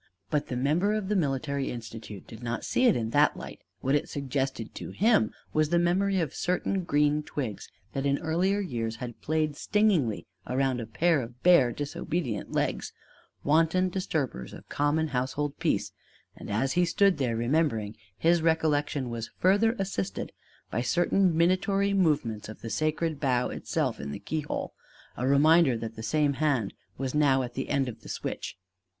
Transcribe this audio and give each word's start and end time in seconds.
But 0.31 0.47
the 0.47 0.55
member 0.55 0.93
of 0.95 1.09
the 1.09 1.15
military 1.15 1.69
institute 1.69 2.25
did 2.25 2.41
not 2.41 2.65
see 2.65 2.85
it 2.85 2.95
in 2.95 3.11
that 3.11 3.37
light; 3.37 3.59
what 3.81 3.93
it 3.93 4.09
suggested 4.09 4.73
to 4.73 4.89
him 4.89 5.31
was 5.53 5.69
the 5.69 5.77
memory 5.77 6.19
of 6.19 6.33
certain 6.33 6.83
green 6.85 7.21
twigs 7.21 7.69
that 7.93 8.03
in 8.07 8.17
earlier 8.17 8.59
years 8.59 8.95
had 8.95 9.21
played 9.21 9.55
stingingly 9.55 10.25
around 10.47 10.79
a 10.79 10.87
pair 10.87 11.21
of 11.21 11.43
bare 11.43 11.71
disobedient 11.71 12.51
legs 12.51 12.93
wanton 13.43 13.89
disturbers 13.89 14.53
of 14.53 14.67
common 14.69 15.09
household 15.09 15.59
peace; 15.59 15.91
and 16.35 16.49
as 16.49 16.71
he 16.73 16.83
stood 16.83 17.19
there 17.19 17.35
remembering, 17.35 17.95
his 18.17 18.41
recollection 18.41 19.07
was 19.07 19.29
further 19.37 19.73
assisted 19.77 20.31
by 20.71 20.81
certain 20.81 21.31
minatory 21.35 21.93
movements 21.95 22.49
of 22.49 22.61
the 22.61 22.71
sacred 22.71 23.19
bough 23.19 23.49
itself 23.49 23.99
in 23.99 24.09
the 24.09 24.19
keyhole 24.19 24.73
a 25.15 25.27
reminder 25.27 25.77
that 25.77 25.95
the 25.95 26.01
same 26.01 26.33
hand 26.41 26.73
was 26.97 27.13
now 27.13 27.43
at 27.43 27.53
the 27.53 27.69
end 27.69 27.87
of 27.87 28.01
the 28.01 28.09
switch. 28.09 28.57